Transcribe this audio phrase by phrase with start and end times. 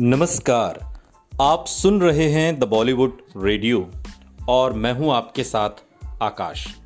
[0.00, 1.00] नमस्कार।
[1.40, 3.90] आप सुन रहे हैं द बॉलीवुड रेडियो
[4.48, 5.70] और मैं हूँ आपके साथ
[6.22, 6.76] आकाश।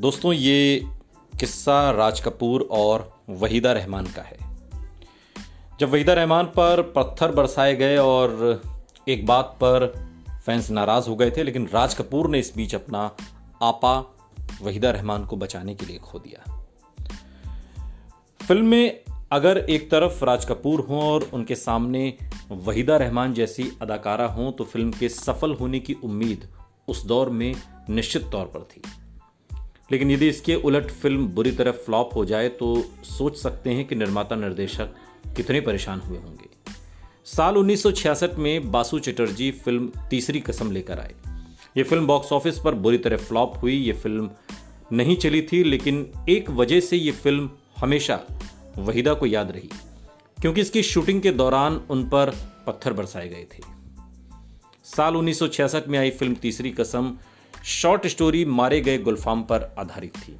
[0.00, 0.86] दोस्तों, ये
[1.40, 4.36] किस्सा राज कपूर और वहीदा रहमान का है।
[5.80, 8.62] जब वहीदा रहमान पर पत्थर बरसाए गए और
[9.08, 10.08] एक बात पर
[10.46, 13.10] फैंस नाराज़ हो गए थे, लेकिन राज कपूर ने इस बीच अपना
[13.62, 14.14] आपा
[14.62, 16.66] वहीदा रहमान को बचाने के लिए खो दिया।
[18.48, 19.00] फ़िल्म में
[19.32, 22.14] अगर एक तरफ़ राज कपूर हों और उनके सामने
[22.50, 26.48] वहीदा रहमान जैसी अदाकारा हों तो फ़िल्म के सफल होने की उम्मीद
[26.88, 27.54] उस दौर में
[27.90, 28.82] निश्चित तौर पर थी।
[29.92, 33.94] लेकिन यदि इसके उलट फ़िल्म बुरी तरह फ्लॉप हो जाए तो सोच सकते हैं कि
[33.94, 34.94] निर्माता निर्देशक
[35.36, 36.48] कितने परेशान हुए होंगे।
[37.24, 41.14] साल 1966 में बासु चटर्जी फ़िल्म तीसरी कसम लेकर आए।
[41.76, 44.30] ये फ़िल्म बॉक्स ऑफ़िस पर बुरी तरह फ्लॉप हुई, ये फ़िल्म
[44.92, 48.16] नहीं चली थी, लेकिन एक वजह से ये फ़िल्म हमेशा
[48.78, 49.70] वहीदा को याद रही,
[50.38, 52.30] क्योंकि इसकी शूटिंग के दौरान उन पर
[52.66, 53.62] पत्थर बरसाए गए थे।
[54.84, 57.12] साल 1966 में आई फ़िल्म तीसरी कसम,
[57.64, 60.36] शॉर्ट स्टोरी मारे गए गुलफाम पर आधारित थी।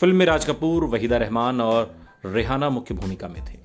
[0.00, 1.94] फ़िल्म में राज कपूर, वहीदा रहमान और
[2.26, 3.58] रेहाना मुख्य भूमिका में थे।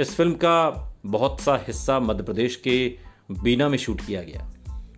[0.00, 2.76] इस फ़िल्म का बहुत सा हिस्सा मध्य प्रदेश के
[3.32, 4.50] बीना में शूट किया गया।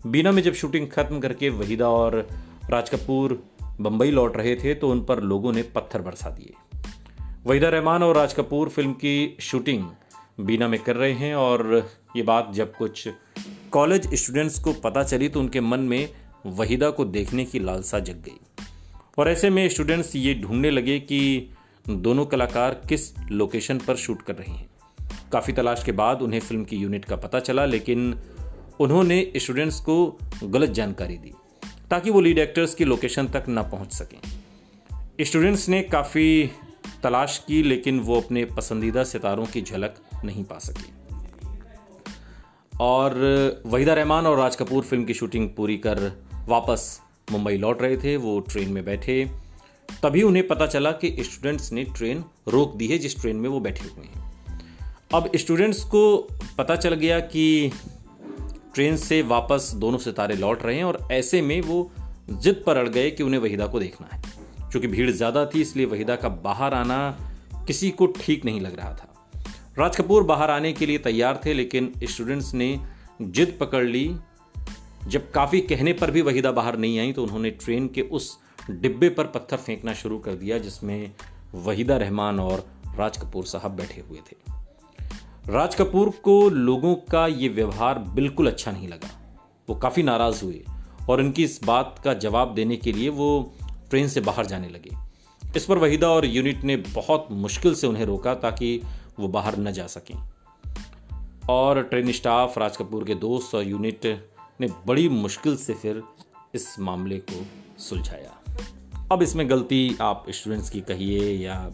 [0.07, 2.29] बीना में जब शूटिंग खत्म करके वहीदा और
[2.71, 3.43] राज कपूर
[3.81, 6.55] बंबई लौट रहे थे तो उन पर लोगों ने पत्थर बरसा दिए।
[7.47, 9.85] वहीदा रहमान और राज कपूर फ़िल्म की शूटिंग
[10.41, 13.09] बीना में कर रहे हैं और ये बात जब कुछ
[13.71, 16.09] कॉलेज स्टूडेंट्स को पता चली तो उनके मन में
[16.47, 18.39] वहीदा को देखने की लालसा जग गई।
[19.19, 21.51] और ऐसे में स्टूडेंट्स ये ढूँढने लगे कि
[21.87, 24.69] दोनों कलाकार किस लोकेशन पर शूट कर रहे हैं।
[25.33, 28.15] काफ़ी तलाश के बाद उन्हें फ़िल्म की यूनिट का पता चला, लेकिन
[28.81, 31.33] उन्होंने स्टूडेंट्स को गलत जानकारी दी
[31.91, 34.19] ताकि वो लीड एक्टर्स की लोकेशन तक ना पहुँच सकें।
[35.21, 36.51] स्टूडेंट्स ने काफ़ी
[37.03, 40.93] तलाश की, लेकिन वो अपने पसंदीदा सितारों की झलक नहीं पा सकी।
[42.81, 43.13] और
[43.67, 46.13] वहीदा रहमान और राज कपूर फ़िल्म की शूटिंग पूरी कर
[46.49, 47.01] वापस
[47.33, 49.31] मुंबई लौट रहे थे। वो ट्रेन में बैठे।
[50.03, 53.61] तभी उन्हें पता चला कि स्टूडेंट्स ने ट्रेन रोक दी है, जिस ट्रेन में वो
[53.61, 54.33] बैठे हुए हैं।
[55.15, 57.73] अब स्टूडेंट्स को पता चल गया कि
[58.75, 61.93] ट्रेन से वापस दोनों सितारे लौट रहे हैं और ऐसे में वो
[62.31, 64.28] जिद पर अड़ गए कि उन्हें वहीदा को देखना है।
[64.73, 66.99] चूँकि भीड़ ज़्यादा थी, इसलिए वहीदा का बाहर आना
[67.67, 69.15] किसी को ठीक नहीं लग रहा था।
[69.79, 72.79] राज कपूर बाहर आने के लिए तैयार थे, लेकिन स्टूडेंट्स ने
[73.21, 74.15] जिद पकड़ ली।
[75.09, 78.39] जब काफ़ी कहने पर भी वहीदा बाहर नहीं आई तो उन्होंने ट्रेन के उस
[78.71, 81.13] डिब्बे पर पत्थर फेंकना शुरू कर दिया, जिसमें
[81.57, 82.67] वहीदा रहमान और
[82.99, 84.37] राज कपूर साहब बैठे हुए थे।
[85.49, 89.11] राज कपूर को लोगों का ये व्यवहार बिल्कुल अच्छा नहीं लगा।
[89.69, 90.63] वो काफ़ी नाराज़ हुए
[91.09, 93.31] और उनकी इस बात का जवाब देने के लिए वो
[93.91, 94.91] ट्रेन से बाहर जाने लगे।
[95.57, 98.83] इस पर वहीदा और यूनिट ने बहुत मुश्किल से उन्हें रोका ताकि
[99.21, 100.29] वो बाहर न जा सकें।
[101.51, 106.03] और ट्रेन स्टाफ राज कपूर के दोस्त और यूनिट ने बड़ी मुश्किल से फिर
[106.55, 107.47] इस मामले को
[107.79, 108.57] सुलझाया।
[109.13, 111.73] अब इसमें गलती आप स्टूडेंट्स की कहिए या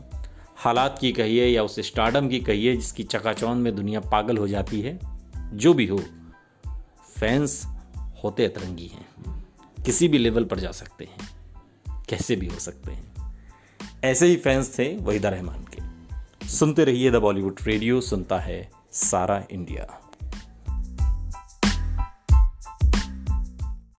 [0.56, 4.81] हालात की कहिए या उस स्टार्डम की कहिए जिसकी चकाचौंध में दुनिया पागल हो जाती
[4.81, 5.00] है,
[5.36, 6.00] जो भी हो,
[7.19, 7.66] फैंस
[8.25, 9.44] होते अतरंगी हैं।
[9.84, 11.44] किसी भी लेवल पर जा सकते हैं।
[12.09, 13.15] कैसे भी हो सकते हैं।
[14.04, 15.94] ऐसे ही फैंस थे वहीदा रहमान के।
[16.48, 20.03] सुनते रहिए द बॉलीवुड रेडियो सुनता है सारा इंडिया